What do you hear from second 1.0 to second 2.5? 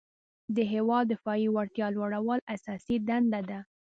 دفاعي وړتیا لوړول